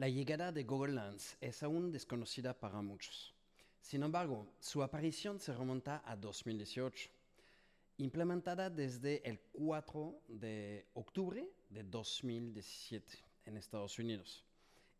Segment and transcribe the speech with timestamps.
[0.00, 3.34] La llegada de Google Lens es aún desconocida para muchos.
[3.82, 7.10] Sin embargo, su aparición se remonta a 2018,
[7.98, 14.42] implementada desde el 4 de octubre de 2017 en Estados Unidos.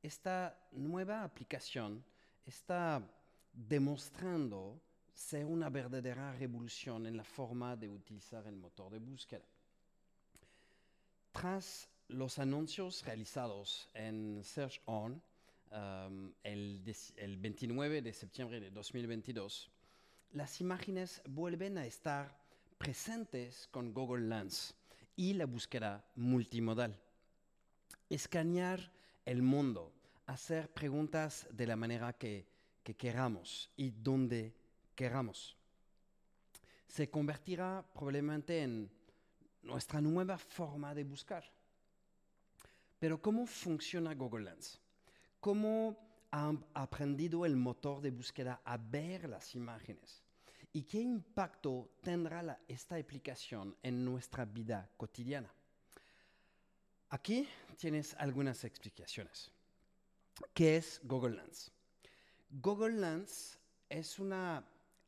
[0.02, 2.04] Esta nueva aplicación
[2.44, 3.02] está
[3.54, 4.82] demostrando
[5.14, 9.46] ser una verdadera revolución en la forma de utilizar el motor de búsqueda.
[11.32, 15.22] Tras los anuncios realizados en Search On
[15.70, 16.82] um, el,
[17.16, 19.70] el 29 de septiembre de 2022,
[20.32, 22.36] las imágenes vuelven a estar
[22.78, 24.74] presentes con Google Lens
[25.16, 26.98] y la búsqueda multimodal.
[28.08, 28.92] Escanear
[29.24, 29.92] el mundo,
[30.26, 32.46] hacer preguntas de la manera que,
[32.82, 34.54] que queramos y donde
[34.94, 35.56] queramos.
[36.88, 38.90] Se convertirá probablemente en
[39.62, 41.44] nuestra nueva forma de buscar.
[43.00, 44.78] Pero ¿cómo funciona Google Lens?
[45.40, 45.96] ¿Cómo
[46.30, 50.22] ha aprendido el motor de búsqueda a ver las imágenes?
[50.74, 55.50] ¿Y qué impacto tendrá esta aplicación en nuestra vida cotidiana?
[57.08, 59.50] Aquí tienes algunas explicaciones.
[60.52, 61.72] ¿Qué es Google Lens?
[62.50, 64.62] Google Lens es una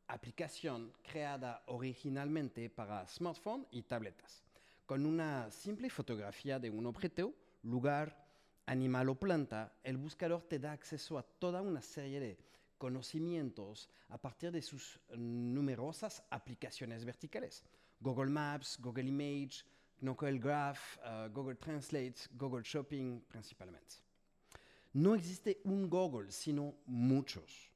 [0.07, 4.43] aplicación creada originalmente para smartphones y tabletas,
[4.87, 8.27] con una simple fotografía de un objeto, lugar,
[8.67, 12.39] animal o planta, el buscador te da acceso a toda una serie de
[12.79, 17.65] conocimientos a partir de sus numerosas aplicaciones verticales.
[18.01, 19.65] Google Maps, Google Image,
[20.01, 23.97] Google Graph, uh, Google Translate, Google Shopping principalmente.
[24.95, 27.71] No existe un Google, sino muchos.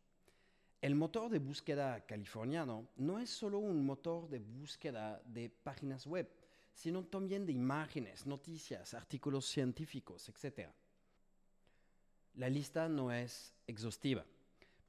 [0.82, 6.28] El motor de búsqueda californiano no es solo un motor de búsqueda de páginas web,
[6.76, 10.68] sino también de imágenes, noticias, artículos científicos, etc.
[12.34, 14.24] La lista no es exhaustiva,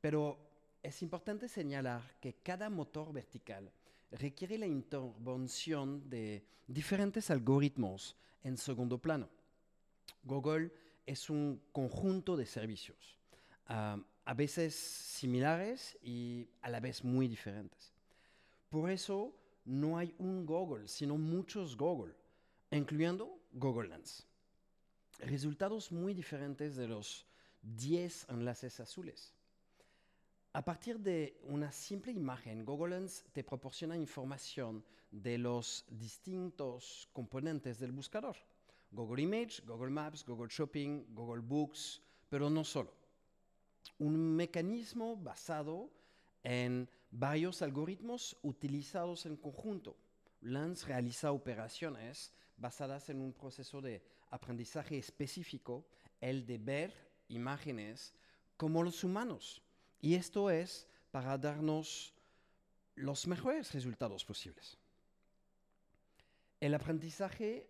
[0.01, 0.37] pero
[0.83, 3.71] es importante señalar que cada motor vertical
[4.11, 9.29] requiere la intervención de diferentes algoritmos en segundo plano.
[10.23, 10.71] Google
[11.05, 13.17] es un conjunto de servicios
[14.27, 17.93] a veces similares y a la vez muy diferentes.
[18.69, 19.33] Por eso
[19.67, 22.15] no hay un Google, sino muchos Google,
[22.71, 24.25] incluyendo Google Lens.
[25.19, 27.27] Resultados muy diferentes de los
[27.61, 29.33] 10 enlaces azules.
[30.53, 37.79] A partir de una simple imagen, Google Lens te proporciona información de los distintos componentes
[37.79, 38.37] del buscador.
[38.91, 42.97] Google Image, Google Maps, Google Shopping, Google Books, pero no solo
[43.99, 45.89] un mecanismo basado
[46.43, 49.95] en varios algoritmos utilizados en conjunto.
[50.41, 55.85] Lens realiza operaciones basadas en un proceso de aprendizaje específico,
[56.21, 56.93] el de ver
[57.29, 58.13] imágenes
[58.55, 59.61] como los humanos.
[60.01, 62.13] Y esto es para darnos
[62.95, 64.77] los mejores resultados posibles.
[66.59, 67.69] El aprendizaje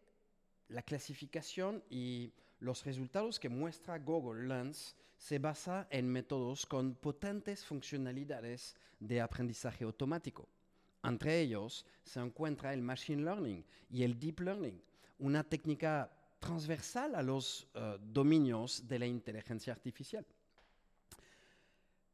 [0.69, 7.66] la clasificación y los resultados que muestra Google Lens se basa en métodos con potentes
[7.66, 10.47] funcionalidades de aprendizaje automático.
[11.03, 14.81] Entre ellos se encuentra el Machine Learning y el Deep Learning,
[15.19, 20.25] una técnica transversal a los eh, dominios de la inteligencia artificial.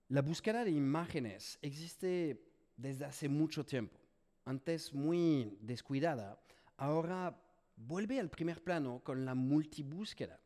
[0.10, 2.42] La búsqueda de imágenes existe
[2.78, 4.00] desde hace mucho tiempo.
[4.46, 6.40] Antes muy descuidada,
[6.78, 7.36] ahora
[7.76, 10.40] vuelve al primer plano con la multibúsqueda.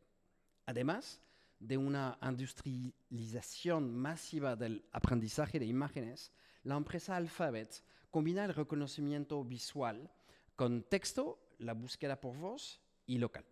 [0.66, 1.20] Además
[1.58, 6.32] de una industrialización masiva del aprendizaje de imágenes,
[6.62, 10.10] la empresa Alphabet combina el reconocimiento visual
[10.56, 13.44] con texto, la búsqueda por voz y local.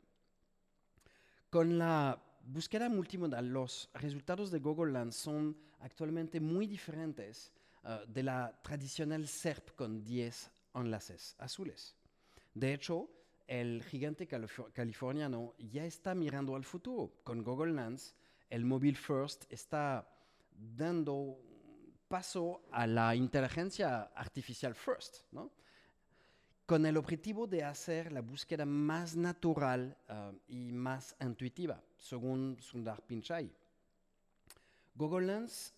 [1.50, 7.53] Con la búsqueda multimodal, los resultados de Google Lens son actualmente muy diferentes
[7.84, 11.97] uh, de la tradicional SERP con 10 enlaces azules.
[12.55, 13.09] De hecho,
[13.47, 17.12] el gigante californiano ya está mirando al futuro.
[17.23, 18.15] Con Google Lens,
[18.51, 20.09] el móvil First está
[20.51, 21.39] dando
[22.09, 25.25] paso a la inteligencia artificial First,
[26.65, 33.03] con el objetivo de hacer la búsqueda más natural uh, y más intuitiva, según Sundar
[33.03, 33.53] Pichai.
[34.95, 35.75] Google Lens,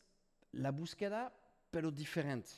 [0.52, 1.32] la búsqueda,
[1.70, 2.50] pero diferente.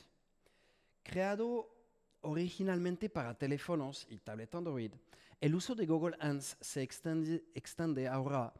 [1.03, 1.80] Creado
[2.21, 4.91] originalmente para teléfonos y tablet Android,
[5.39, 8.53] el uso de Google Lens se extiende, ahora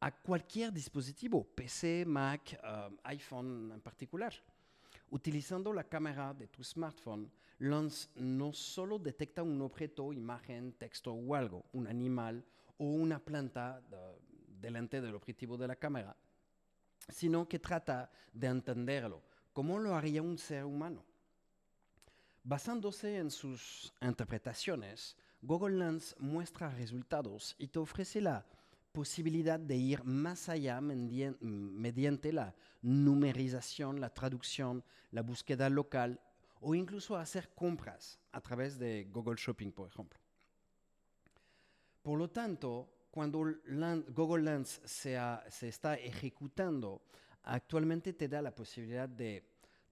[0.00, 4.32] a cualquier dispositivo, PC, Mac, um, iPhone en particular.
[5.10, 11.34] Utilizando la cámara de tu smartphone, Lens no solo detecta un objeto, imagen, texto o
[11.34, 12.44] algo, un animal
[12.78, 13.82] o una planta
[14.60, 16.16] delante del objetivo de la cámara,
[17.08, 19.22] sino que trata de entenderlo,
[19.52, 21.04] como lo haría un ser humano.
[22.48, 28.46] Basándose en sus interpretaciones, Google Lens muestra resultados y te ofrece la
[28.90, 36.22] posibilidad de ir más allá mediante la numerización, la traducción, la búsqueda local
[36.62, 40.18] o incluso hacer compras a través de Google Shopping, por ejemplo.
[42.00, 43.44] Por lo tanto, cuando
[44.14, 45.18] Google Lens se,
[45.60, 47.02] está ejecutando,
[47.42, 49.44] actualmente te da la posibilidad de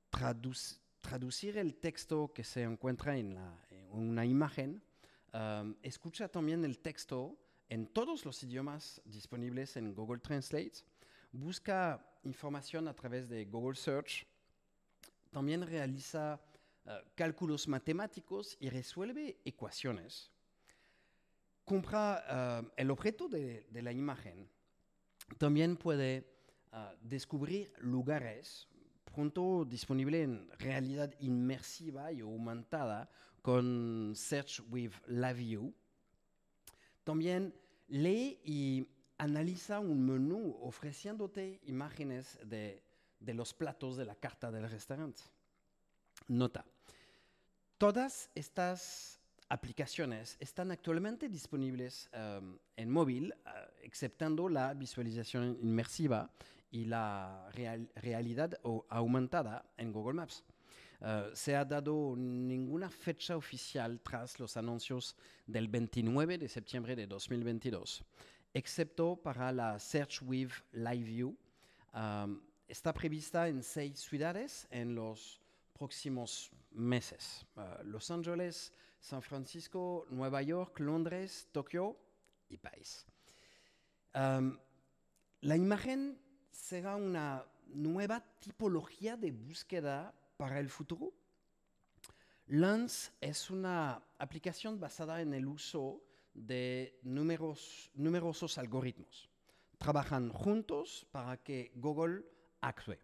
[0.08, 0.85] traducir
[1.56, 3.38] el texto que se encuentra en,
[3.93, 4.82] una imagen,
[5.32, 7.38] um, escucha también el texto
[7.69, 10.85] en todos los idiomas disponibles en Google Translate,
[11.32, 14.26] busca información a través de Google Search,
[15.31, 16.41] también realiza
[16.85, 20.31] uh, cálculos matemáticos y resuelve ecuaciones.
[21.64, 24.49] Compra uh, el objeto de, la imagen.
[25.38, 26.26] También puede
[26.73, 28.69] uh, descubrir lugares
[29.68, 33.08] disponible en realidad inmersiva y aumentada
[33.40, 35.74] con Search with Live View
[37.04, 37.54] también
[37.88, 38.86] lee y
[39.18, 42.82] analiza un menú ofreciéndote imágenes de,
[43.20, 45.22] los platos de la carta del restaurante.
[46.28, 46.64] Nota,
[47.78, 53.50] todas estas aplicaciones están actualmente disponibles um, en móvil, uh,
[53.82, 56.28] exceptando la visualización inmersiva
[56.70, 58.58] y la realidad
[58.88, 60.44] aumentada en Google Maps.
[61.00, 65.14] Uh, se ha dado ninguna fecha oficial tras los anuncios
[65.46, 68.02] del 29 de septiembre de 2022,
[68.54, 71.36] excepto para la Search with Live View.
[72.66, 75.40] Está prevista en seis ciudades en los
[75.72, 77.46] próximos meses.
[77.56, 81.96] Uh, los Ángeles, San Francisco, Nueva York, Londres, Tokio
[82.48, 83.06] y París.
[84.14, 86.19] La imagen
[86.56, 91.12] será una nueva tipología de búsqueda para el futuro?
[92.47, 96.03] Lens es una aplicación basada en el uso
[96.35, 99.29] de numerosos algoritmos.
[99.79, 102.25] Trabajan juntos para que Google
[102.61, 102.97] actúe.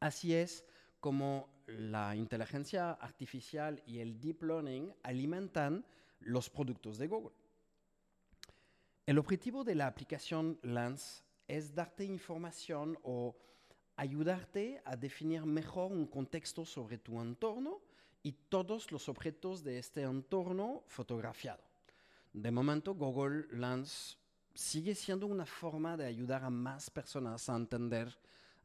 [0.00, 0.64] Así es
[1.00, 5.86] como la inteligencia artificial y el deep learning alimentan
[6.20, 7.36] los productos de Google.
[9.06, 13.36] El objetivo de la aplicación Lens es darte información o
[13.96, 17.82] ayudarte a definir mejor un contexto sobre tu entorno
[18.22, 21.62] y todos los objetos de este entorno fotografiado.
[22.32, 24.16] De momento, Google Lens
[24.54, 28.18] sigue siendo una forma de ayudar a más personas a entender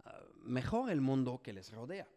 [0.06, 2.07] ah, mejor el mundo que les rodea.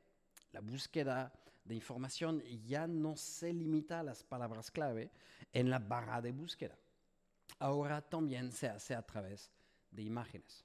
[0.52, 1.32] La búsqueda
[1.64, 5.10] de información ya no se limita a las palabras clave
[5.52, 6.78] en la barra de búsqueda.
[7.58, 9.50] Ahora también se hace a través
[9.90, 10.64] de imágenes.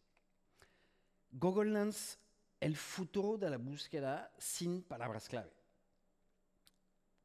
[1.32, 2.18] Google Lens
[2.60, 5.52] el futuro de la búsqueda sin palabras clave.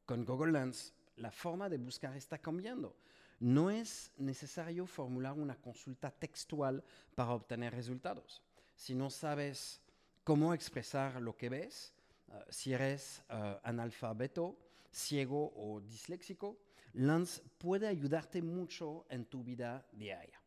[0.05, 2.95] Con Google Lens, la forma de buscar está cambiando.
[3.39, 6.83] No es necesario formular una consulta textual
[7.15, 8.43] para obtener resultados.
[8.75, 9.81] Si no sabes
[10.23, 11.93] cómo expresar lo que ves,
[12.27, 14.57] eh, si eres uh, analfabeto,
[14.91, 16.59] ciego o disléxico,
[16.93, 20.39] Lens puede ayudarte mucho en tu vida diaria.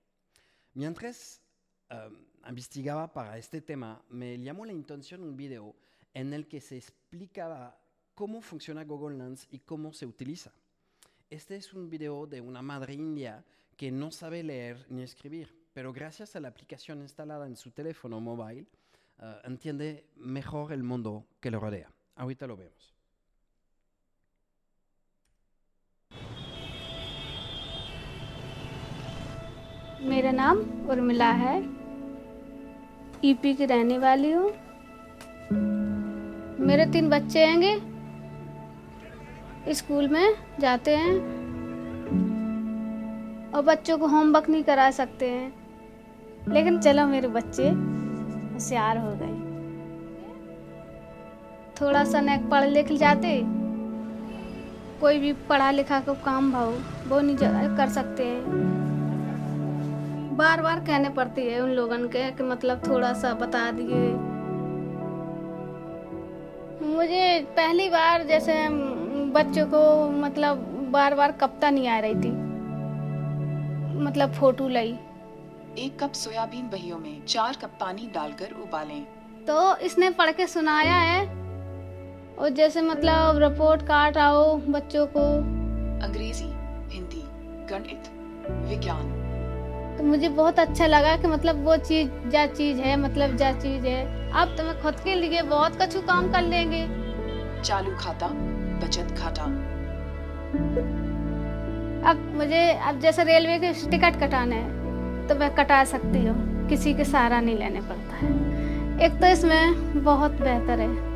[0.74, 1.40] Mientras
[1.90, 2.16] um,
[2.48, 5.74] investigaba para este tema, me llamó la intención un video
[6.12, 7.78] en el que se explicaba
[8.14, 10.52] cómo funciona Google Lens y cómo se utiliza.
[11.30, 13.44] Este es un video de una madre india
[13.76, 18.20] que no sabe leer ni escribir, pero gracias a la aplicación instalada en su teléfono
[18.20, 18.68] móvil,
[19.18, 21.90] uh, entiende mejor el mundo que lo rodea.
[22.14, 22.93] Ahorita lo vemos.
[30.04, 30.58] मेरा नाम
[30.90, 31.64] उर्मिला है।
[33.24, 34.50] ईपी की रहने वाली हूँ।
[36.60, 37.82] मेरे तीन बच्चे हैंगे
[39.74, 41.14] स्कूल में जाते हैं।
[43.52, 45.52] और बच्चों को होमवर्क नहीं करा सकते हैं।
[46.48, 49.34] लेकिन चलो मेरे बच्चे होशियार हो गए।
[51.80, 53.42] थोड़ा सा नेक पढ़ लिख जाते।
[55.00, 56.72] कोई भी पढ़ा लिखा को काम भाव,
[57.08, 57.36] वो नहीं
[57.76, 58.83] कर सकते हैं।
[60.36, 64.00] बार बार कहने पड़ती है उन लोगन के कि मतलब थोड़ा सा बता दिए।
[66.88, 68.68] मुझे पहली बार जैसे
[69.30, 70.56] बच्चों को मतलब
[70.92, 72.30] बार बार कप्ता नहीं आ रही थी।
[74.02, 74.98] मतलब फ़ोटो लाई।
[75.78, 79.02] एक कप सोयाबीन बहियों में चार कप पानी डालकर उबालें।
[79.46, 81.26] तो इसने पढ़ के सुनाया है
[82.36, 85.26] और जैसे मतलब रिपोर्ट कार्ड आओ बच्चों को।
[86.06, 86.50] अंग्रेज़ी
[86.94, 87.22] हिंदी
[87.66, 88.08] गणित
[88.70, 89.23] विज्ञान।
[89.98, 93.86] तो मुझे बहुत अच्छा लगा कि मतलब वो चीज़ जा चीज़ है मतलब जा चीज़
[93.86, 96.86] है। अब तो मैं खुद के लिए बहुत कछु काम कर लेंगे।
[97.62, 98.28] चालू खाता
[98.80, 99.44] बचत खाता।
[102.10, 106.94] अब मुझे अब जैसे रेलवे के टिकट कटाना है तो मैं कटा सकती हूँ। किसी
[106.94, 108.32] के सहारा नहीं लेने पड़ता है।
[109.06, 111.13] एक तो इसमें बहुत बेहतर है।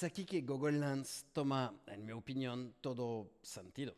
[0.00, 3.94] Es aquí que Google Lens toma, en mi opinión, todo sentido.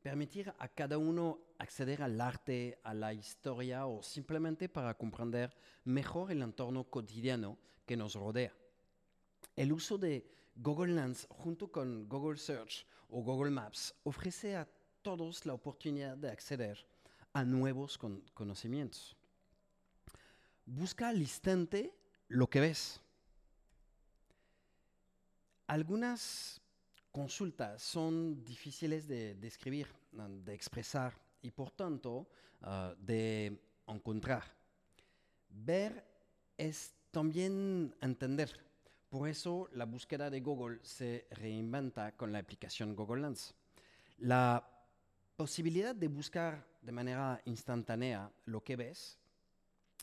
[0.00, 5.54] Permitir a cada uno acceder al arte, a la historia o simplemente para comprender
[5.84, 8.54] mejor el entorno cotidiano que nos rodea.
[9.54, 14.66] El uso de Google Lens junto con Google Search o Google Maps ofrece a
[15.02, 16.86] todos la oportunidad de acceder
[17.34, 19.14] a nuevos con- conocimientos.
[20.64, 21.94] Busca al instante
[22.28, 23.02] lo que ves.
[25.72, 26.60] Algunas
[27.10, 32.28] consultas son difíciles de describir, uh, de expresar y por tanto
[32.60, 34.44] uh, de encontrar.
[35.48, 36.04] Ver
[36.58, 38.50] es también entender.
[39.08, 43.54] Por eso la búsqueda de Google se reinventa con la aplicación Google Lens.
[44.18, 44.62] La
[45.36, 49.16] posibilidad de buscar de manera instantánea lo que ves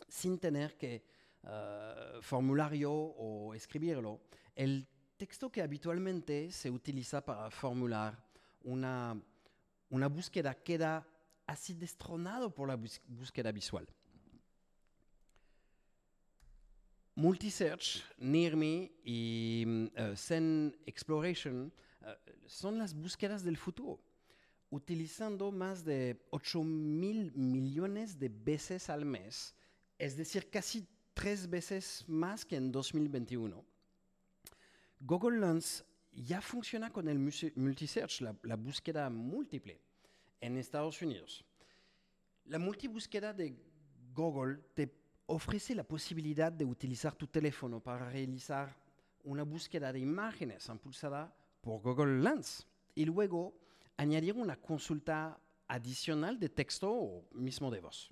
[0.07, 1.05] sin tener que
[1.43, 4.19] uh, formulario o escribirlo.
[4.55, 4.87] El
[5.19, 8.17] texto que habitualmente se utiliza para formular
[8.63, 9.21] una,
[9.89, 11.05] una búsqueda queda
[11.45, 13.85] así destronado por la búsqueda visual.
[17.15, 22.15] Multisearch, Near Me y eh, Zen Exploration eh,
[22.47, 23.99] son las búsquedas del futuro,
[24.69, 29.53] utilizando más de 8 mil millones de veces al mes,
[29.97, 33.68] es decir, casi tres veces más que en 2021.
[34.99, 39.79] Google Lens ya funciona con el multisearch, la, la búsqueda múltiple,
[40.41, 41.43] en Estados Unidos.
[42.45, 43.55] La multibúsqueda de
[44.13, 44.93] Google te
[45.27, 48.75] ofrece la posibilidad de utilizar tu teléfono para realizar
[49.23, 52.65] una búsqueda de imágenes impulsada por Google Lens
[52.95, 53.53] y luego
[53.97, 58.11] añadir una consulta adicional de texto o mismo de voz.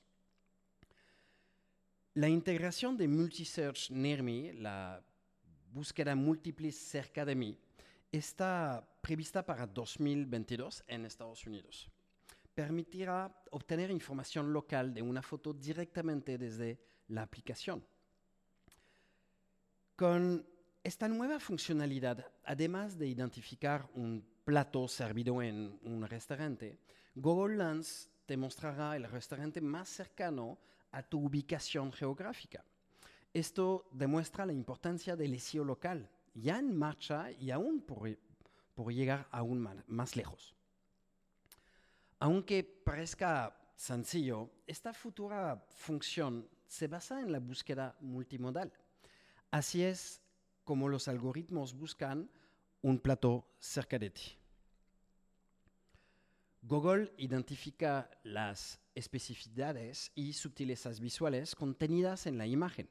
[2.13, 5.03] La integración de Multisearch Near Me, la
[5.71, 7.57] búsqueda múltiple cerca de mí,
[8.11, 11.89] está prevista para 2022 en Estados Unidos.
[12.53, 17.83] Permitirá obtener información local de una foto directamente desde la aplicación.
[19.95, 20.45] Con
[20.83, 26.79] esta nueva funcionalidad, además de identificar un plato servido en un restaurante,
[27.15, 30.59] Google Lens te mostrará el restaurante más cercano
[30.91, 32.63] a tu ubicación geográfica.
[33.37, 38.17] Esto demuestra la importancia del SEO local, ya en marcha y aún por,
[38.73, 40.55] por llegar aún ma- más lejos.
[42.17, 48.73] Aunque parezca sencillo, esta futura función se basa en la búsqueda multimodal.
[49.51, 50.19] Así es
[50.63, 52.31] como los algoritmos buscan
[52.81, 54.35] un plato cerca de ti.
[56.63, 62.89] Google identifica las especificidades y sutilezas visuales contenidas en la imagen.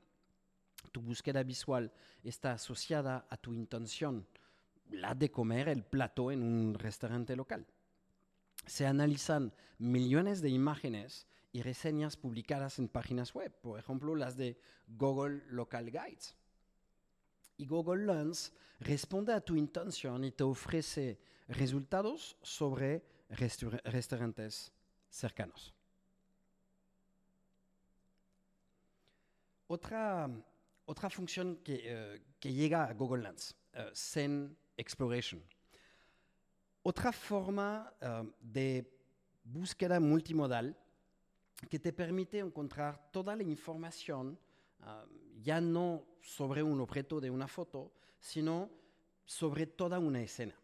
[0.93, 4.26] Tu búsqueda visual está asociada a tu intención,
[4.90, 7.66] la de comer el plato en un restaurante local.
[8.66, 14.59] Se analizan millones de imágenes y reseñas publicadas en páginas web, por ejemplo las de
[14.88, 16.37] Google Local Guides.
[17.59, 24.73] Y Google Lens responde a tu intención y te ofrece resultados sobre restaur- restaurantes
[25.09, 25.73] cercanos.
[29.69, 30.28] Otra,
[30.87, 35.43] otra función que, eh, que llega a Google Lens, eh, Zen Exploration.
[36.83, 38.93] Otra forma eh, de
[39.45, 40.76] búsqueda multimodal
[41.69, 44.38] que te permite encontrar toda la información,
[44.81, 45.05] ah,
[45.43, 48.71] ya no sobre un objeto de una foto, sino
[49.25, 50.55] sobre toda una escena.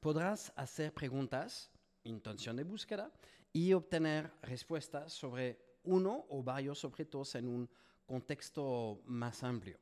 [0.00, 1.70] Podrás hacer preguntas,
[2.04, 3.10] intención de búsqueda,
[3.52, 7.68] y obtener respuestas sobre uno o varios objetos en un
[8.08, 9.78] contexto más amplio.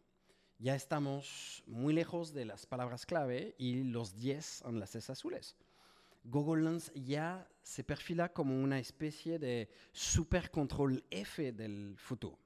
[0.58, 5.56] Ya estamos muy lejos de las palabras clave y los 10 enlaces azules.
[6.24, 12.36] Google Lens ya se perfila como una especie de supercontrol F del futuro.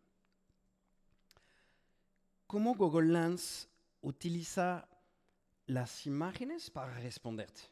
[2.47, 3.67] ¿Cómo Google Lens
[4.03, 4.87] utiliza
[5.67, 7.63] las imágenes para responderte?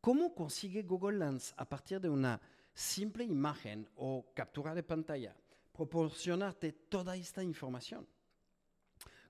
[0.00, 2.40] ¿Cómo consigue Google Lens a partir de una
[2.74, 5.36] simple imagen o captura de pantalla
[5.80, 8.06] proporcionarte toda esta información?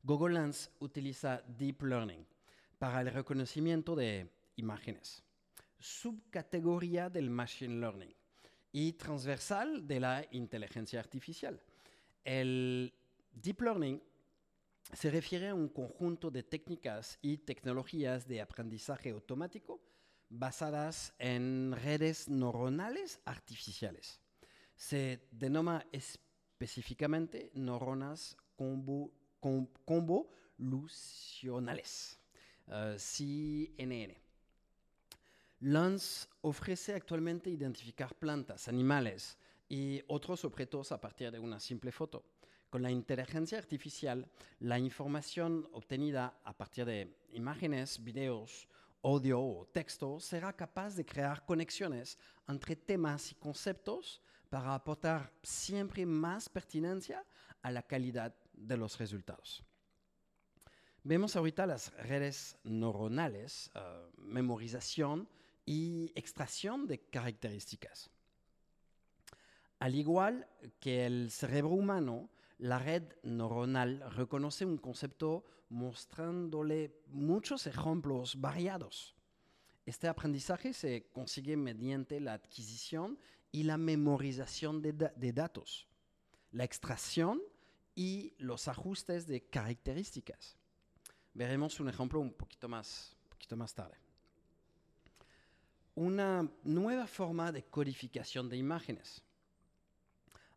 [0.03, 2.27] Google Lens utiliza Deep Learning.
[2.77, 5.23] para el reconocimiento de imágenes,
[5.79, 8.13] subcategoría del Machine Learning
[8.73, 11.63] y transversal de la inteligencia artificial.
[12.25, 12.93] El
[13.31, 14.03] Deep Learning
[14.93, 19.81] se refiere a un conjunto de técnicas y tecnologías de aprendizaje automático
[20.29, 24.21] basadas en redes neuronales artificiales.
[24.75, 25.87] Se denomina
[26.61, 28.37] específicamente neuronas
[29.41, 32.21] convolucionales,
[32.67, 34.15] uh, CNN.
[35.61, 39.39] LANS ofrece actualmente identificar plantas, animales
[39.71, 42.27] y otros objetos a partir de una simple foto.
[42.69, 48.69] Con la inteligencia artificial, la información obtenida a partir de imágenes, videos,
[49.03, 56.05] audio o texto será capaz de crear conexiones entre temas y conceptos para aportar siempre
[56.05, 57.25] más pertinencia
[57.63, 59.65] a la calidad de los resultados.
[61.03, 65.29] Vemos ahorita las redes neuronales, uh, memorización
[65.65, 68.11] y extracción de características.
[69.79, 70.47] Al igual
[70.79, 72.29] que el cerebro humano,
[72.59, 79.15] la red neuronal reconoce un concepto mostrándole muchos ejemplos variados.
[79.87, 83.19] Este aprendizaje se consigue mediante la adquisición
[83.53, 85.89] y la memorización de, de datos,
[86.53, 87.41] la extracción
[87.95, 90.57] y los ajustes de características.
[91.35, 93.97] Veremos un ejemplo un poquito más, poquito más tarde.
[95.95, 99.23] Una nueva forma de codificación de imágenes.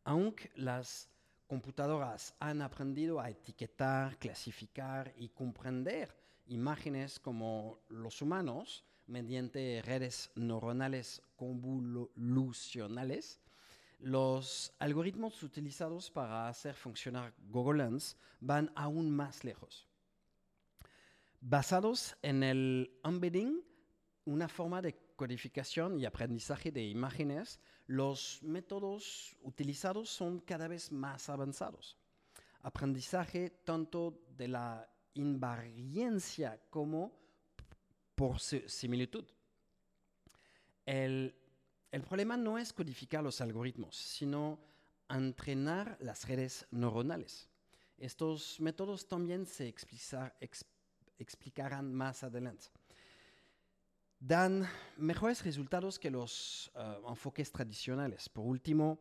[0.04, 1.10] Aunque las
[1.48, 6.16] computadoras han aprendido a etiquetar, clasificar y comprender
[6.48, 13.40] imágenes como los humanos mediante redes neuronales convolucionales,
[14.00, 19.88] los algoritmos utilizados para hacer funcionar Google Lens van aún más lejos.
[21.40, 23.62] Basados en el embedding,
[24.26, 31.30] una forma de codificación y aprendizaje de imágenes, los métodos utilizados son cada vez más
[31.30, 31.98] avanzados.
[32.62, 37.23] Aprendizaje tanto de la invariancia como
[38.16, 39.26] por similitud.
[40.86, 41.36] El,
[41.92, 44.60] el problema no es codificar los algoritmos, sino
[45.10, 47.50] entrenar las redes neuronales.
[47.98, 49.74] Estos métodos también se
[51.18, 52.72] explicarán más adelante
[54.26, 58.30] dan mejores resultados que los uh, enfoques tradicionales.
[58.30, 59.00] Por último,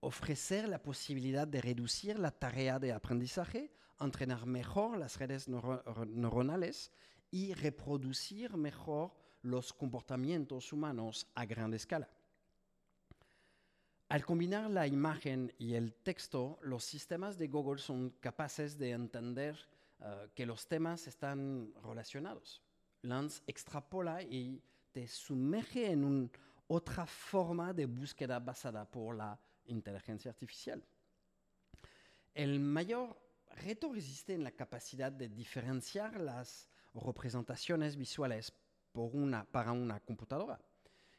[0.00, 6.90] ofrecer la posibilidad de reducir la tarea de aprendizaje, entrenar mejor las redes neuro neuronales
[7.30, 9.12] y reproducir mejor
[9.42, 12.08] los comportamientos humanos a gran escala.
[14.08, 19.56] Al combinar la imagen y el texto, los sistemas de Google son capaces de entender
[20.00, 22.60] uh, que los temas están relacionados.
[23.02, 26.30] Lance extrapola y te sumerge en un,
[26.66, 30.82] otra forma de búsqueda basada por la inteligencia artificial.
[32.34, 33.16] El mayor
[33.62, 38.52] reto resiste en la capacidad de diferenciar las representaciones visuales
[38.92, 40.60] por una, para una computadora,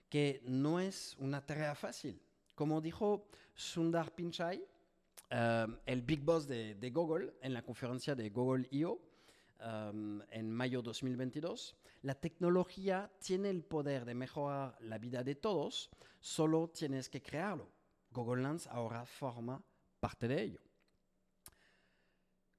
[0.10, 2.21] que no es una tarea fácil.
[2.55, 4.62] Como dijo Sundar Pichai,
[5.31, 8.99] uh, el big boss de, de, Google, en la conferencia de Google I.O.,
[9.60, 15.89] um, en mayo 2022, la tecnología tiene el poder de mejorar la vida de todos,
[16.19, 17.71] solo tienes que crearlo.
[18.12, 19.63] Google Lens ahora forma
[19.99, 20.60] parte de ello.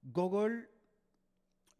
[0.01, 0.69] Google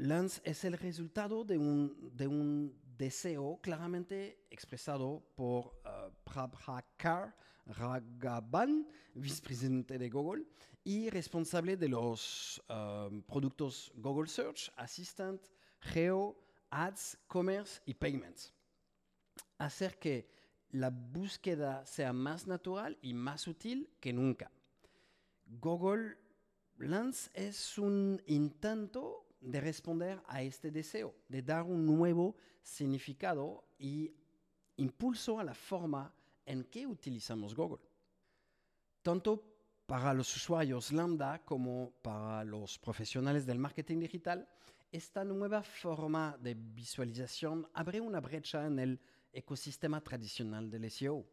[0.03, 7.37] Lens es el resultado de un, de un deseo claramente expresado por uh, Prabhakar
[7.67, 10.45] Raghavan, vicepresidente de Google
[10.83, 15.41] y responsable de los uh, productos Google Search, Assistant,
[15.79, 16.37] Geo,
[16.71, 18.53] Ads, Commerce y Payments.
[19.59, 20.29] Hacer que
[20.71, 24.51] la búsqueda sea más natural y más útil que nunca.
[25.47, 26.19] Google
[26.79, 34.15] Lens es un intento de responder a este deseo, de dar un nuevo significado y
[34.77, 36.15] impulso a la forma
[36.47, 37.85] en que utilizamos Google.
[39.03, 39.43] Tanto
[39.87, 44.49] para los usuarios lambda como para los profesionales del marketing digital,
[44.91, 49.01] esta nueva forma de visualización abre una brecha en el
[49.33, 51.25] ecosistema tradicional del SEO.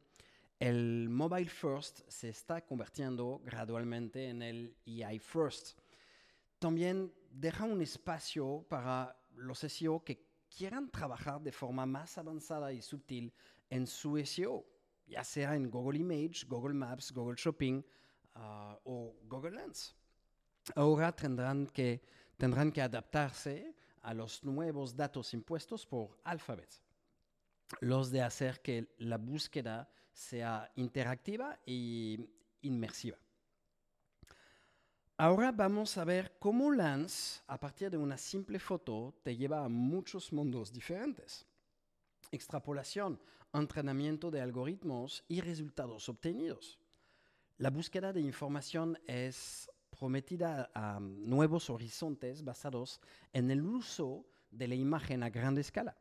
[0.59, 5.77] El mobile first se está convirtiendo gradualmente en el AI first.
[6.57, 12.81] También deja un espacio para los SEO que quieran trabajar de forma más avanzada y
[12.81, 13.33] sutil
[13.69, 14.65] en su SEO,
[15.07, 17.83] ya sea en Google Image, Google Maps, Google Shopping
[18.35, 19.95] uh, o Google Lens.
[20.75, 22.01] Ahora tendrán que,
[22.37, 26.69] tendrán que adaptarse a los nuevos datos impuestos por Alphabet,
[27.81, 32.17] los de hacer que la búsqueda sea interactiva e
[32.61, 33.17] inmersiva.
[35.21, 39.67] Ahora vamos a ver cómo Lens, a partir de una simple foto, te lleva a
[39.67, 41.45] muchos mundos diferentes.
[42.31, 43.19] Extrapolación,
[43.53, 46.79] entrenamiento de algoritmos y resultados obtenidos.
[47.57, 53.01] La búsqueda de información es prometida a nuevos horizontes basados
[53.33, 55.97] en el uso de la imagen a gran escala.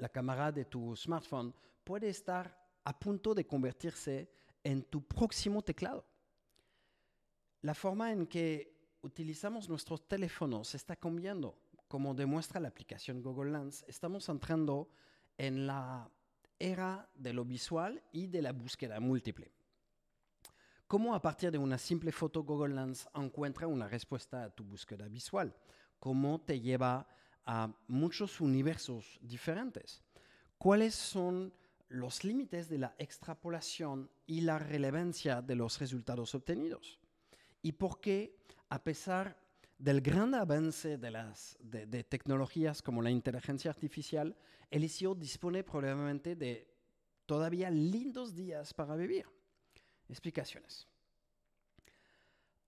[0.00, 1.54] La cámara de tu smartphone
[1.84, 4.28] puede estar a punto de convertirse
[4.64, 6.04] en tu próximo teclado.
[7.62, 11.58] La forma en que utilizamos nuestros teléfonos está cambiando.
[11.88, 14.88] Como demuestra la aplicación Google Lens, estamos entrando
[15.36, 16.08] en la
[16.58, 19.50] era de lo visual y de la búsqueda múltiple.
[20.86, 25.08] ¿Cómo a partir de una simple foto Google Lens encuentra una respuesta a tu búsqueda
[25.08, 25.54] visual?
[25.98, 27.08] ¿Cómo te lleva
[27.44, 30.02] a muchos universos diferentes?
[30.58, 31.52] ¿Cuáles son
[31.88, 36.97] los límites de la extrapolación y la relevancia de los resultados obtenidos?
[37.68, 38.34] ¿Y por qué,
[38.70, 39.36] a pesar
[39.76, 44.34] del gran avance de, las, de, tecnologías como la inteligencia artificial,
[44.70, 46.66] el SEO dispone probablemente de
[47.26, 49.26] todavía lindos días para vivir?
[50.08, 50.88] Explicaciones.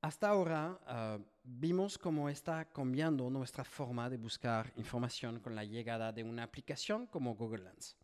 [0.03, 6.13] Hasta ahora ah, vimos cómo está cambiando nuestra forma de buscar información con la llegada
[6.13, 7.97] de una aplicación como Google Lens.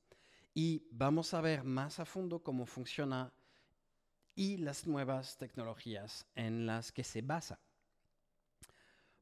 [0.54, 3.30] Y vamos a ver más a fondo cómo funciona
[4.36, 7.58] y las nuevas tecnologías en las que se basa.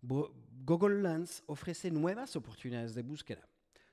[0.02, 3.48] Google Lens ofrece nuevas oportunidades de búsqueda.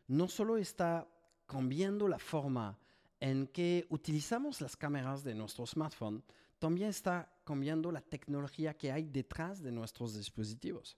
[0.08, 1.08] No solo está
[1.46, 2.78] cambiando la forma
[3.20, 6.24] en que utilizamos las cámaras de nuestro smartphone,
[6.60, 10.98] también está cambiando la tecnología que hay detrás de nuestros dispositivos.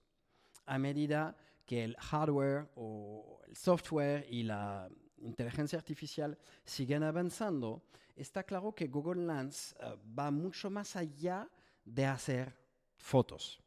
[0.66, 4.90] A medida que el hardware o el software y la
[5.24, 7.84] inteligencia artificial siguen avanzando,
[8.16, 11.50] está claro que Google Lens eh, va mucho más allá
[11.84, 12.56] de hacer
[12.96, 13.60] fotos.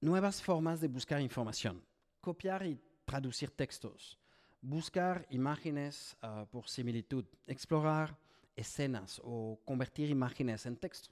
[0.00, 1.84] Nuevas formas de buscar información,
[2.20, 4.18] copiar y traducir textos,
[4.60, 8.16] buscar imágenes uh, por similitud, explorar
[8.56, 11.10] escenas o convertir imágenes en texto.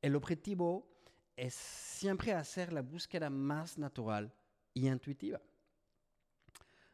[0.00, 0.86] El objetivo
[1.36, 4.32] es siempre hacer la búsqueda más natural
[4.74, 5.40] y intuitiva.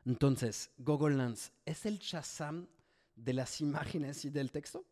[0.06, 2.66] Entonces, Google Lens es el Shazam
[3.16, 4.84] de las imágenes y del texto.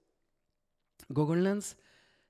[1.08, 1.76] Google Lens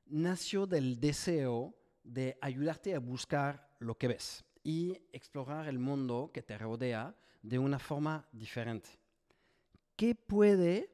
[0.07, 6.43] nació del deseo de ayudarte a buscar lo que ves y explorar el mundo que
[6.43, 8.91] te rodea de una forma diferente.
[9.97, 10.91] ¿Qué puede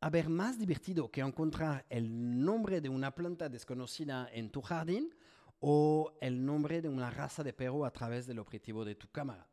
[0.00, 5.14] haber más divertido que encontrar el nombre de una planta desconocida en tu jardín
[5.60, 9.49] o el nombre de una raza de perro a través del objetivo de tu cámara?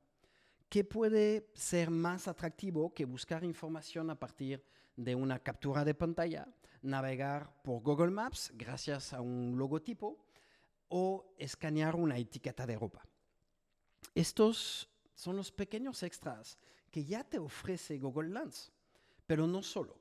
[0.69, 4.61] ¿Qué puede ser más atractivo que buscar información a partir
[4.97, 6.45] de una captura de pantalla,
[6.81, 10.25] navegar por Google Maps gracias a un logotipo
[10.89, 13.07] o escanear una etiqueta de ropa?
[14.13, 16.57] Estos son los pequeños extras
[16.91, 18.73] que ya te ofrece Google Lens,
[19.25, 19.97] pero no solo.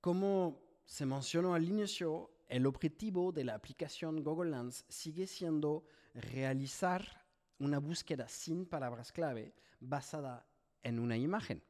[0.00, 5.84] Como se mencionó al inicio, el objetivo de la aplicación Google Lens sigue siendo
[6.14, 7.23] realizar
[7.58, 10.46] una búsqueda sin palabras clave basada
[10.82, 11.62] en una imagen.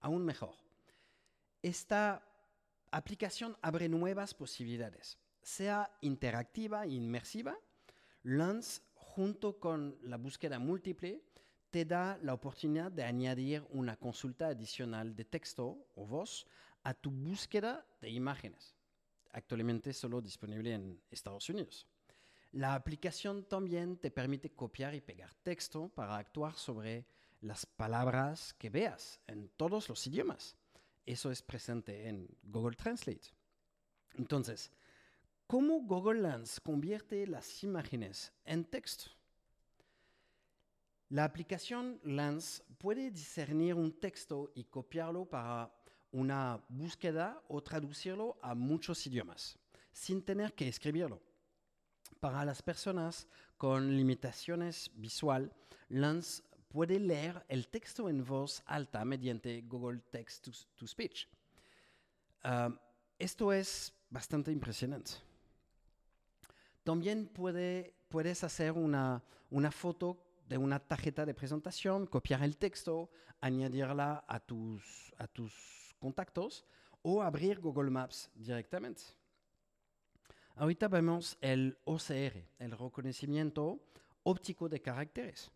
[0.00, 0.54] Aún mejor,
[1.62, 2.22] esta
[2.90, 7.56] aplicación abre nuevas posibilidades, sea interactiva e inmersiva.
[8.22, 11.22] Lens, junto con la búsqueda múltiple,
[11.70, 16.46] te da la oportunidad de añadir una consulta adicional de texto o voz
[16.82, 18.74] a tu búsqueda de imágenes,
[19.32, 21.86] actualmente solo disponible en Estados Unidos.
[22.56, 27.04] La aplicación también te permite copiar y pegar texto para actuar sobre
[27.42, 30.56] las palabras que veas en todos los idiomas.
[31.04, 33.28] Eso es presente en Google Translate.
[34.14, 34.72] Entonces,
[35.46, 39.10] ¿cómo Google Lens convierte las imágenes en texto?
[41.10, 45.70] La aplicación Lens puede discernir un texto y copiarlo para
[46.10, 49.58] una búsqueda o traducirlo a muchos idiomas,
[49.92, 51.20] sin tener que escribirlo.
[52.26, 55.52] Para las personas con limitaciones visual,
[55.88, 61.28] Lens puede leer el texto en voz alta mediante Google Text to, Speech.
[62.42, 62.68] Ah,
[63.16, 65.12] esto es bastante impresionante.
[66.82, 73.08] También puedes hacer una, una foto de una tarjeta de presentación, copiar el texto,
[73.40, 76.64] añadirla a tus, a tus contactos
[77.02, 79.04] o abrir Google Maps directamente.
[80.58, 83.78] Ahorita vemos el OCR, el reconocimiento
[84.22, 85.52] óptico de caracteres.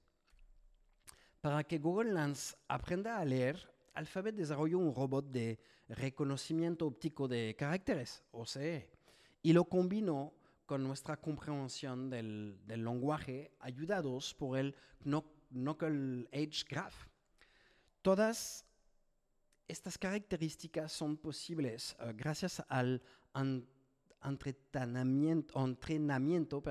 [1.40, 5.58] Para que Google Lens aprenda a leer, Alphabet desarrolló un robot de
[5.88, 8.90] reconocimiento óptico de caracteres, OCE,
[9.42, 10.34] y lo combinó
[10.66, 17.06] con nuestra comprensión del, lenguaje, ayudados por el Knuckle Edge Graph.
[18.02, 18.66] Todas
[19.66, 23.00] estas características son posibles uh, gracias al
[24.22, 26.62] entrenamiento,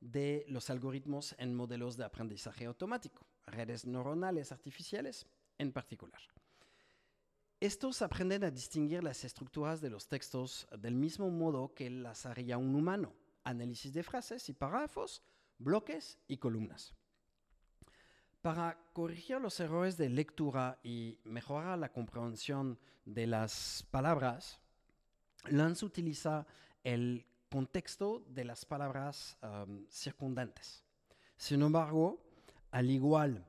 [0.00, 5.26] de los algoritmos en modelos de aprendizaje automático, redes neuronales artificiales
[5.58, 6.20] en particular.
[7.60, 12.58] Estos aprenden a distinguir las estructuras de los textos del mismo modo que las haría
[12.58, 15.22] un humano, análisis de frases y párrafos,
[15.58, 16.92] bloques y columnas.
[18.42, 24.60] Para corregir los errores de lectura y mejorar la comprensión de las palabras,
[25.46, 26.46] Lance utiliza
[26.84, 30.84] el contexto de las palabras um, circundantes.
[31.36, 32.22] Sin embargo,
[32.70, 33.44] al igual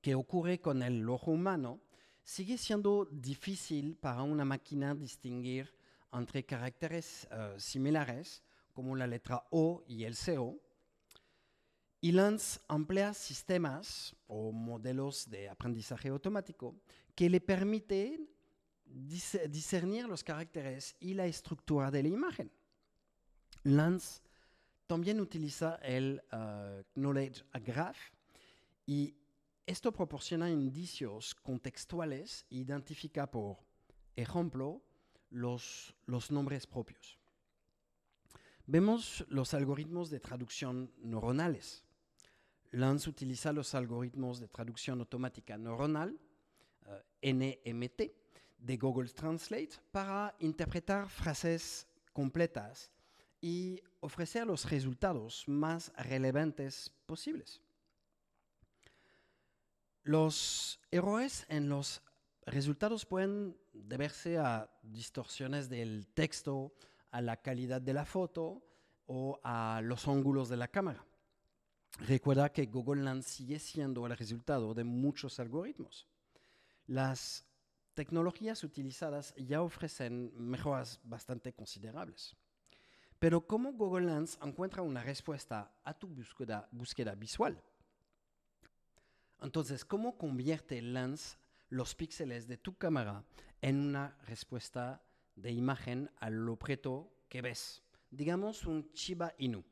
[0.00, 1.80] que ocurre con el ojo humano,
[2.22, 5.74] sigue siendo difícil para una máquina distinguir
[6.12, 10.58] entre caracteres uh, similares como la letra O y el CO.
[12.00, 16.76] Y Lance emplea sistemas o modelos de aprendizaje automático
[17.14, 18.28] que le permiten
[18.84, 22.50] discernir los caracteres y la estructura de la imagen.
[23.64, 24.20] Lance
[24.86, 27.96] también utiliza el uh, Knowledge Graph
[28.86, 29.14] y
[29.66, 33.56] esto proporciona indicios contextuales e identifica, por
[34.14, 34.82] ejemplo,
[35.30, 37.18] los, los nombres propios.
[38.66, 41.82] Vemos los algoritmos de traducción neuronales.
[42.72, 46.18] Lance utiliza los algoritmos de traducción automática neuronal,
[46.86, 48.23] uh, NMT,
[48.64, 52.90] de Google Translate para interpretar frases completas
[53.40, 57.60] y ofrecer los resultados más relevantes posibles.
[60.02, 62.02] Los errores en los
[62.46, 66.74] resultados pueden deberse a distorsiones del texto,
[67.10, 68.62] a la calidad de la foto
[69.06, 71.04] o a los ángulos de la cámara.
[72.00, 76.08] Recuerda que Google Lens sigue siendo el resultado de muchos algoritmos.
[76.86, 77.44] Las
[77.94, 82.36] tecnologías utilizadas ya ofrecen mejoras bastante considerables.
[83.18, 87.62] Pero ¿cómo Google Lens encuentra una respuesta a tu búsqueda, búsqueda visual?
[89.40, 93.24] Entonces, ¿cómo convierte Lens los píxeles de tu cámara
[93.62, 95.02] en una respuesta
[95.36, 97.82] de imagen al objeto que ves?
[98.10, 99.64] Digamos un Chiba Inu.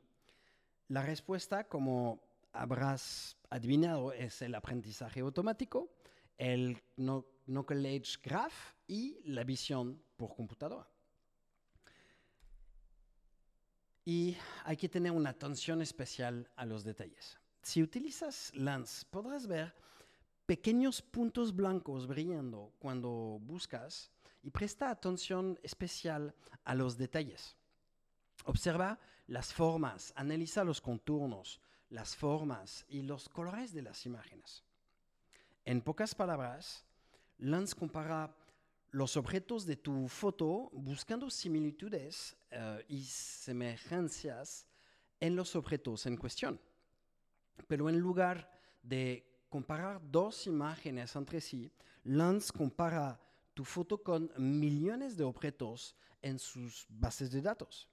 [0.87, 5.91] La respuesta, como habrás adivinado, es el aprendizaje automático,
[6.37, 10.87] el no Knuckle Edge Graph y la visión por computadora.
[14.05, 17.37] Y hay que tener una atención especial a los detalles.
[17.61, 19.73] Si utilizas Lens, podrás ver
[20.45, 27.55] pequeños puntos blancos brillando cuando buscas y presta atención especial a los detalles.
[28.45, 34.63] Observa las formas, analiza los contornos, las formas y los colores de las imágenes.
[35.63, 36.83] En pocas palabras,
[37.43, 38.33] Lance compara
[38.91, 44.65] los objetos de tu foto buscando similitudes uh, y semejanzas
[45.19, 46.57] en los objetos en cuestión.
[47.67, 48.49] Pero en lugar
[48.81, 51.69] de comparar dos imágenes entre sí,
[52.05, 53.19] Lance compara
[53.53, 57.89] tu foto con millones de objetos en sus bases de datos.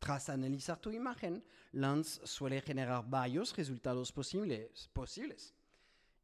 [0.00, 4.88] Tras analizar tu imagen, Lance suele generar varios resultados posibles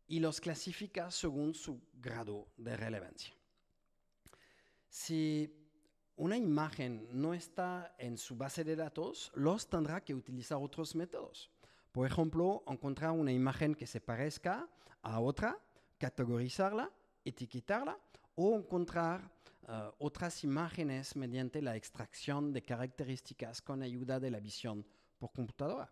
[0.06, 3.34] y los clasifica según su grado de relevancia.
[4.88, 5.50] Si
[6.16, 11.50] una imagen no está en su base de datos, los tendrá que utilizar otros métodos.
[11.90, 14.68] Por ejemplo, encontrar una imagen que se parezca
[15.02, 15.58] a otra,
[15.98, 16.90] categorizarla,
[17.24, 17.98] etiquetarla
[18.34, 19.30] o encontrar
[19.62, 24.86] uh, otras imágenes mediante la extracción de características con ayuda de la visión
[25.18, 25.88] por computadora.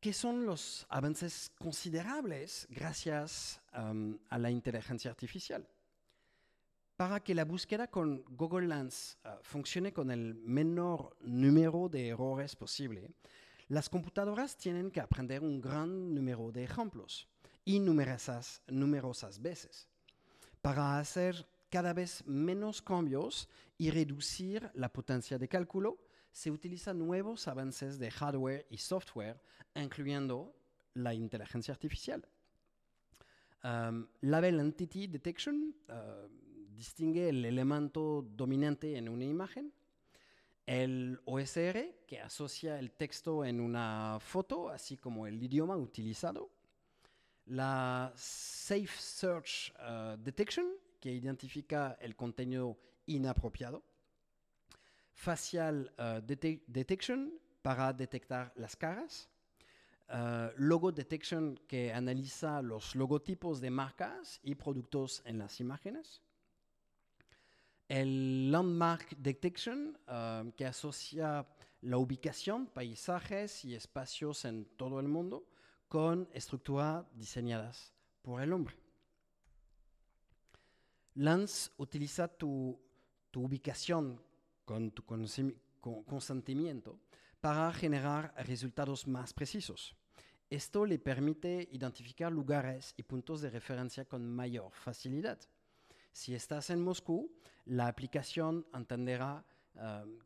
[0.00, 5.68] ¿Qué son los avances considerables gracias um, a la inteligencia artificial?
[6.96, 12.56] Para que la búsqueda con Google Lens uh, funcione con el menor número de errores
[12.56, 13.10] posible,
[13.68, 17.28] las computadoras tienen que aprender un gran número de ejemplos
[17.66, 19.86] y numerosas, numerosas veces
[20.62, 25.98] para hacer cada vez menos cambios y reducir la potencia de cálculo
[26.30, 29.40] se utilizan nuevos avances de hardware y software,
[29.74, 30.54] incluyendo
[30.94, 32.26] la inteligencia artificial.
[33.62, 36.28] Um, Label Entity Detection uh,
[36.74, 39.72] distingue el elemento dominante en una imagen
[40.66, 46.50] El OSR, que asocia el texto en una foto, así como el idioma utilizado.
[47.46, 50.66] La Safe Search uh, Detection,
[51.00, 53.82] que identifica el contenido inapropiado.
[55.12, 55.92] Facial
[56.26, 59.28] dete Detection, para detectar las caras.
[60.08, 66.20] Uh, logo Detection, que analiza los logotipos de marcas y productos en las imágenes.
[67.88, 71.46] El Landmark Detection, uh, que asocia
[71.82, 75.46] la ubicación, paisajes y espacios en todo el mundo
[75.88, 77.92] con estructuras diseñadas
[78.22, 78.76] por el hombre.
[81.14, 82.80] Lance utiliza tu,
[83.30, 84.20] tu ubicación
[84.64, 86.98] con tu consentimiento
[87.40, 89.94] para generar resultados más precisos.
[90.50, 95.38] Esto le permite identificar lugares y puntos de referencia con mayor facilidad.
[96.12, 97.30] Si estás en Moscú,
[97.66, 99.44] la aplicación entenderá
[99.76, 99.78] uh,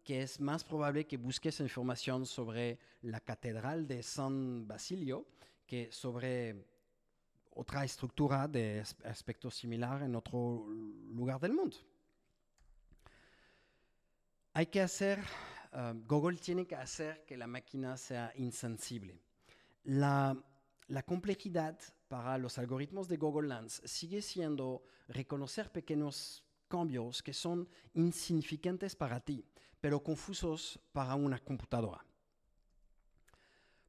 [0.03, 5.27] que es más probable que busques información sobre la Catedral de San Basilio
[5.66, 6.64] que sobre
[7.51, 10.66] otra estructura de aspecto similar en otro
[11.12, 11.77] lugar del mundo.
[14.57, 15.19] Hay que hacer,
[15.73, 19.19] uh, Google tiene que hacer que la máquina sea insensible.
[19.83, 20.40] La,
[20.87, 27.69] la complejidad para los algoritmos de Google Lens sigue siendo reconocer pequeños cambios que son
[27.95, 29.45] insignificantes para ti,
[29.81, 32.07] pero confusos para una computadora.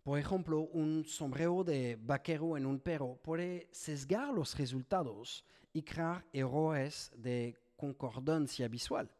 [0.01, 6.25] Por ejemplo, un sombrero de vaquero en un perro puede sesgar los resultados y crear
[6.33, 9.11] errores de concordancia visual.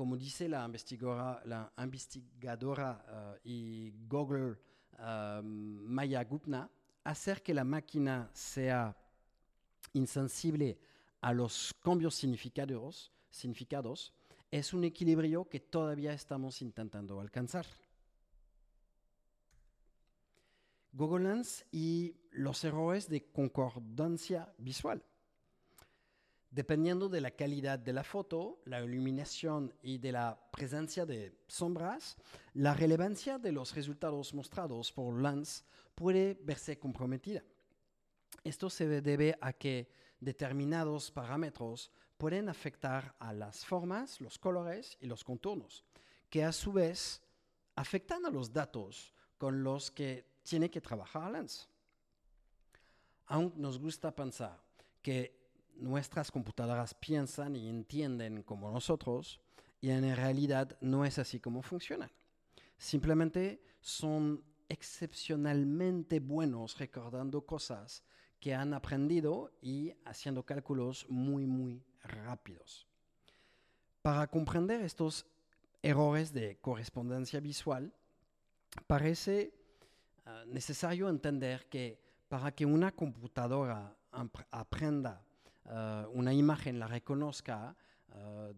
[0.00, 4.56] Como dice la investigadora, la investigadora uh, y Google
[4.98, 6.70] uh, Maya Gupna,
[7.04, 8.96] hacer que la máquina sea
[9.92, 10.78] insensible
[11.20, 14.14] a los cambios significados, significados
[14.50, 17.66] es un equilibrio que todavía estamos intentando alcanzar.
[20.94, 25.04] Google Lens y los errores de concordancia visual.
[26.50, 32.16] Dependiendo de la calidad de la foto, la iluminación y de la presencia de sombras,
[32.54, 37.44] la relevancia de los resultados mostrados por Lens puede verse comprometida.
[38.42, 45.06] Esto se debe a que determinados parámetros pueden afectar a las formas, los colores y
[45.06, 45.84] los contornos,
[46.28, 47.22] que a su vez
[47.76, 51.68] afectan a los datos con los que tiene que trabajar Lens.
[53.26, 54.60] Aún nos gusta pensar
[55.00, 55.39] que
[55.76, 59.40] nuestras computadoras piensan y entienden como nosotros,
[59.80, 62.10] y en realidad no es así como funcionan.
[62.76, 68.02] Simplemente son excepcionalmente buenos recordando cosas
[68.38, 72.86] que han aprendido y haciendo cálculos muy, muy rápidos.
[74.02, 75.26] Para comprender estos
[75.82, 77.92] errores de correspondencia visual,
[78.86, 79.52] parece
[80.26, 83.96] uh, necesario entender que para que una computadora
[84.50, 85.22] aprenda
[85.64, 87.76] uh, una imagen, la reconozca
[88.08, 88.54] uh,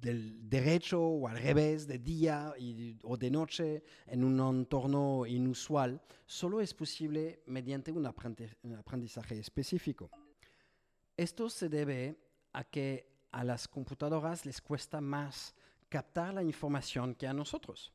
[0.00, 2.54] del derecho o al revés, de día
[3.02, 10.10] o de noche, en un entorno inusual, solo es posible mediante un aprendizaje específico.
[11.16, 12.16] Esto se debe
[12.52, 15.54] a que a las computadoras les cuesta más
[15.88, 17.92] captar la información que a nosotros.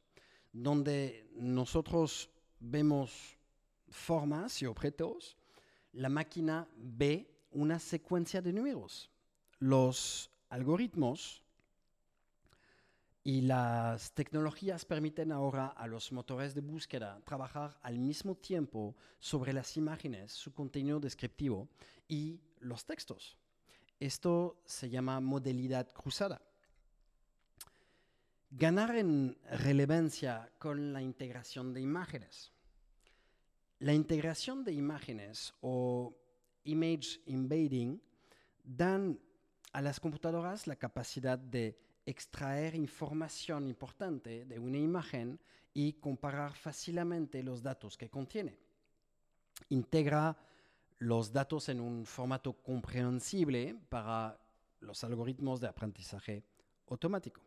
[0.52, 3.38] Donde nosotros vemos
[3.90, 5.38] formas y objetos,
[5.94, 9.10] la máquina ve una secuencia de números.
[9.60, 11.44] Los algoritmos
[13.24, 19.54] y las tecnologías permiten ahora a los motores de búsqueda trabajar al mismo tiempo sobre
[19.54, 21.70] las imágenes, su contenido descriptivo
[22.08, 23.38] y los textos.
[24.00, 26.42] Esto se llama modelidad cruzada.
[28.52, 32.53] Ganar en relevancia con la integración de imágenes.
[33.84, 36.16] La integración de imágenes o
[36.64, 38.02] image embedding
[38.64, 39.20] dan
[39.74, 45.38] a las computadoras la capacidad de extraer información importante de una imagen
[45.74, 48.58] y comparar fácilmente los datos que contiene.
[49.68, 50.38] Integra
[51.00, 54.40] los datos en un formato comprensible para
[54.80, 56.46] los algoritmos de aprendizaje
[56.88, 57.42] automático.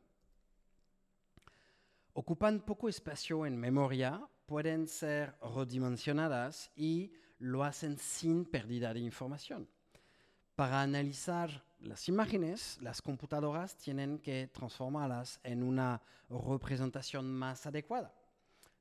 [2.13, 9.69] Ocupan poco espacio en memoria, pueden ser redimensionadas y lo hacen sin pérdida de información.
[10.55, 18.15] Para analizar las imágenes, las computadoras tienen que transformarlas en una representación más adecuada.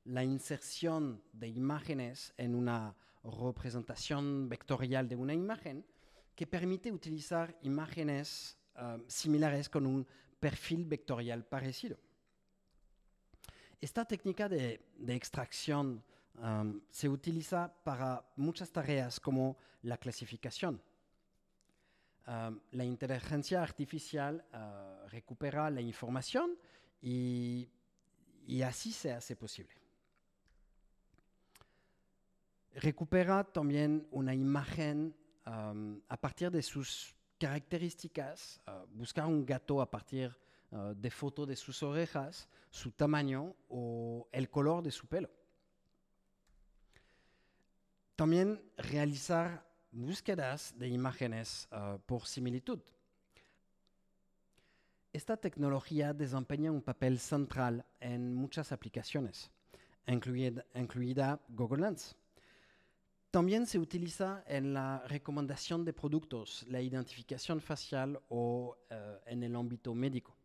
[0.04, 5.84] La inserción de imágenes en una representación vectorial de una imagen
[6.34, 10.06] que permite utilizar imágenes uh, similares con un
[10.38, 11.98] perfil vectorial parecido.
[13.80, 16.02] Esta técnica de, de extracción
[16.90, 20.82] se utiliza para muchas tareas como la clasificación.
[22.72, 26.58] La inteligencia artificial uh, recupera la información
[27.00, 27.68] y,
[28.64, 29.76] así se hace posible.
[32.74, 35.14] Recupera también una imagen
[35.44, 40.36] a partir de sus características, uh, buscar un gato a partir
[40.76, 45.30] uh, de fotos de sus orejas, su tamaño o el color de su pelo.
[48.14, 52.80] También realizar búsquedas de imágenes uh, por similitud.
[55.12, 59.50] Esta tecnología desempeña un papel central en muchas aplicaciones,
[60.06, 62.14] incluida, Google Lens.
[63.30, 69.56] También se utiliza en la recomendación de productos, la identificación facial o uh, en el
[69.56, 70.35] ámbito médico.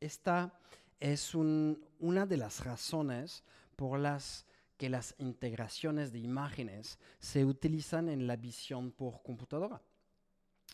[0.00, 0.58] Esta
[1.00, 3.44] es un, una de las razones
[3.76, 9.80] por las que las integraciones de imágenes se utilizan en la visión por computadora.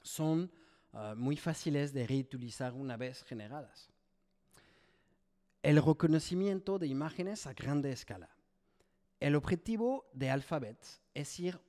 [0.02, 0.50] Son
[0.92, 3.88] uh, muy fáciles de reutilizar una vez generadas.
[5.62, 8.28] El reconocimiento de imágenes a grande escala.
[9.20, 11.60] El objetivo de Alphabet es ir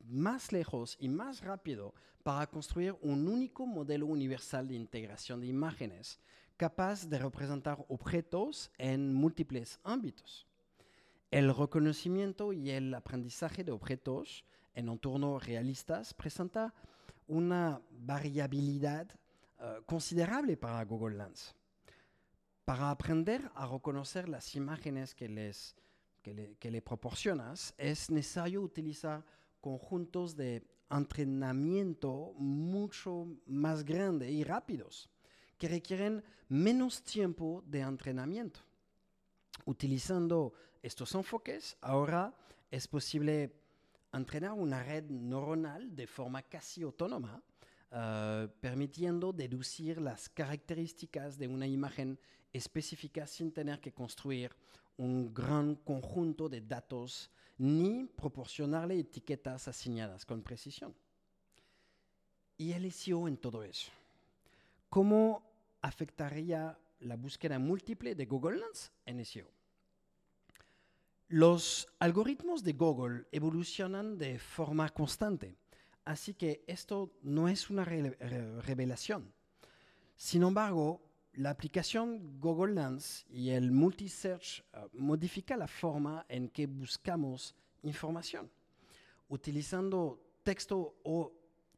[0.00, 6.18] más lejos y más rápido para construir un único modelo universal de integración de imágenes
[6.56, 10.46] capaz de representar objetos en múltiples ámbitos.
[11.30, 14.44] El reconocimiento y el aprendizaje de objetos
[14.74, 16.72] en entornos realistas presenta
[17.26, 19.08] una variabilidad
[19.58, 21.54] uh, considerable para Google Lens.
[22.64, 25.76] Para aprender a reconocer las imágenes que, les,
[26.22, 29.24] que, le, que le proporcionas, es necesario utilizar
[29.60, 35.10] conjuntos de entrenamiento mucho más grandes y rápidos,
[35.58, 38.60] que requieren menos tiempo de entrenamiento.
[39.64, 40.52] Utilizando
[40.82, 42.34] estos enfoques, ahora
[42.70, 43.52] es posible
[44.12, 47.42] entrenar una red neuronal de forma casi autónoma,
[47.90, 52.18] uh, permitiendo deducir las características de una imagen
[52.52, 54.54] específica sin tener que construir
[54.96, 60.94] un gran conjunto de datos ni proporcionarle etiquetas asignadas con precisión.
[62.56, 63.90] ¿Y el SEO en todo eso?
[64.94, 65.42] ¿Cómo
[65.82, 69.50] afectaría la búsqueda múltiple de Google Lens en SEO?
[71.26, 75.56] Los algoritmos de Google evolucionan de forma constante,
[76.04, 79.34] así que esto no es una re re revelación.
[80.14, 86.68] Sin embargo, la aplicación Google Lens y el multisearch uh, modifica la forma en que
[86.68, 88.48] buscamos información.
[89.28, 91.32] Utilizando texto o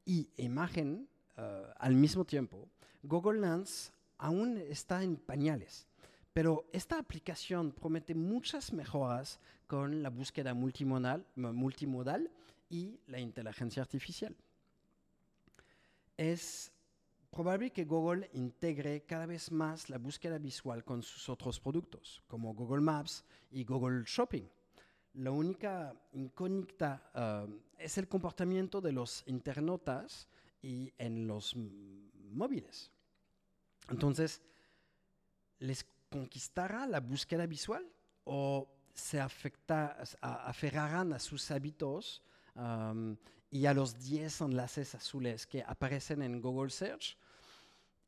[0.05, 1.09] y imagen
[1.39, 2.69] uh, al mismo tiempo,
[3.07, 5.87] Google Lens aún está en pañales.
[6.33, 11.25] Pero esta aplicación promete muchas mejoras con la búsqueda multimodal,
[12.69, 14.37] y la inteligencia artificial.
[16.17, 16.73] Es
[17.31, 22.55] probable que Google integre cada vez más la búsqueda visual con sus otros productos, como
[22.55, 24.49] Google Maps y Google Shopping.
[25.15, 30.29] La única incógnita uh, es el comportamiento de los internautas
[30.61, 31.55] y en los
[32.31, 32.91] móviles.
[33.89, 34.43] Entonces,
[35.59, 37.87] ¿les conquistará la búsqueda visual
[38.25, 42.23] o se afecta, a, aferrarán a sus hábitos
[42.55, 43.17] um,
[43.51, 47.17] y a los 10 enlaces azules que aparecen en Google Search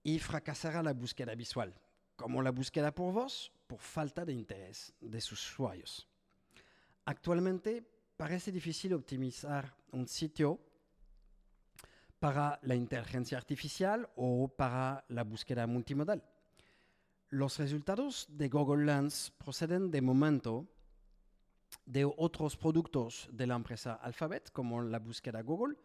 [0.02, 1.74] y fracasará la búsqueda visual,
[2.16, 6.08] como la búsqueda por voz, por falta de interés de sus usuarios?
[7.04, 7.84] Actualmente
[8.16, 10.58] parece difícil optimizar un sitio
[12.18, 16.22] para la inteligencia artificial o para la búsqueda multimodal.
[17.30, 20.66] Los resultados de Google Lens proceden de momento
[21.84, 25.76] de otros productos de la empresa Alphabet, como la búsqueda Google,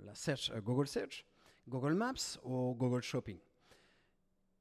[0.00, 1.24] la search, uh, Google Search,
[1.66, 3.38] Google Maps o Google Shopping.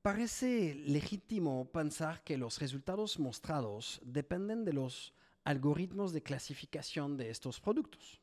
[0.02, 5.14] Parece legítimo pensar que los resultados mostrados dependen de los
[5.44, 8.22] algoritmos de clasificación de estos productos.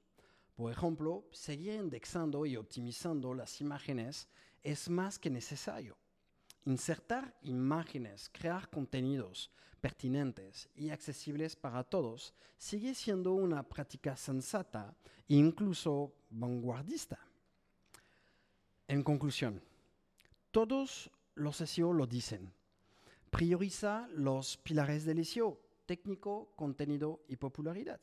[0.54, 4.28] Por ejemplo, seguir indexando y optimizando las imágenes
[4.62, 5.96] es más que necesario.
[6.64, 9.50] Insertar imágenes, crear contenidos
[9.82, 14.94] pertinentes y accesibles para todos sigue siendo una práctica sensata
[15.28, 17.18] e incluso vanguardista.
[18.86, 19.60] En conclusión,
[20.52, 22.52] todos los SEO lo dicen.
[23.30, 28.00] Prioriza los pilares del SEO, técnico, contenido y popularidad.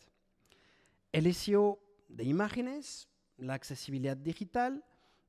[1.14, 1.80] El SEO
[2.10, 3.08] de imágenes,
[3.38, 4.84] la accesibilidad digital,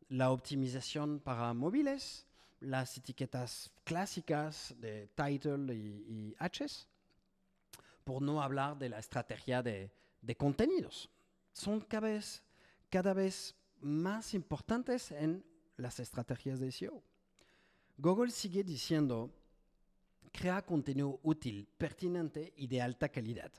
[0.09, 2.27] la optimización para móviles,
[2.59, 6.89] las etiquetas clásicas de title y, y Hs,
[8.05, 11.09] por no hablar de la estrategia de, de contenidos.
[11.53, 12.43] Son cada vez,
[12.89, 15.45] cada vez más importantes en
[15.77, 17.03] las estrategias de SEO.
[17.97, 19.31] Google sigue diciendo,
[20.33, 23.53] crea contenido útil, pertinente y de alta calidad,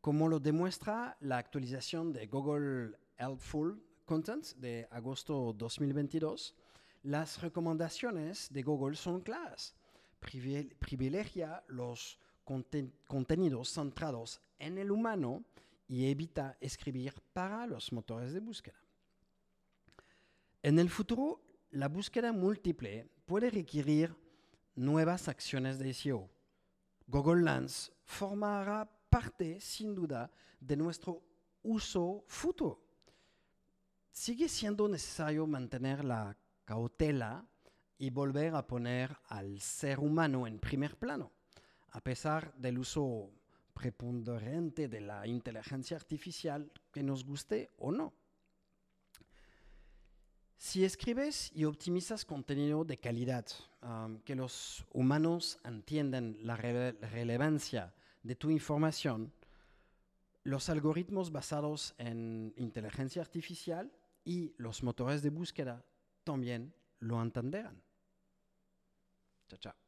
[0.00, 6.54] como lo demuestra la actualización de Google Helpful Content de agosto 2022.
[7.02, 9.74] Las recomendaciones de Google son claras.
[10.18, 15.44] Privilegia los contenidos centrados en el humano
[15.86, 18.80] y evita escribir para los motores de búsqueda.
[20.62, 24.14] En el futuro, la búsqueda múltiple puede requerir
[24.74, 26.30] nuevas acciones de SEO.
[27.06, 30.30] Google Lens formará parte, sin duda,
[30.60, 31.22] de nuestro
[31.62, 32.80] uso futuro.
[34.12, 37.44] Sigue siendo necesario mantener la cautela
[37.98, 41.32] y volver a poner al ser humano en primer plano,
[41.90, 43.30] a pesar del uso
[43.74, 48.14] preponderante de la inteligencia artificial, que nos guste o no.
[50.56, 53.46] Si escribes y optimizas contenido de calidad,
[53.82, 59.32] um, que los humanos entiendan la relevancia de tu información,
[60.42, 63.92] los algoritmos basados en inteligencia artificial
[64.24, 65.84] y los motores de búsqueda
[66.24, 67.82] también lo entenderán.
[69.48, 69.79] Chao, chao.